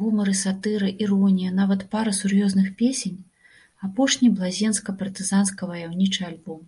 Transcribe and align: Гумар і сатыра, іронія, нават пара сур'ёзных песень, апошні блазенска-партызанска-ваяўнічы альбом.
Гумар 0.00 0.28
і 0.32 0.32
сатыра, 0.38 0.88
іронія, 1.04 1.50
нават 1.60 1.84
пара 1.94 2.10
сур'ёзных 2.18 2.66
песень, 2.82 3.16
апошні 3.88 4.28
блазенска-партызанска-ваяўнічы 4.36 6.22
альбом. 6.30 6.60